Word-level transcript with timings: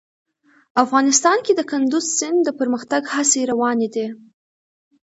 افغانستان 0.83 1.37
کې 1.45 1.53
د 1.55 1.61
کندز 1.71 2.05
سیند 2.19 2.39
د 2.43 2.49
پرمختګ 2.59 3.01
هڅې 3.13 3.41
روانې 3.51 3.87
دي. 3.95 4.07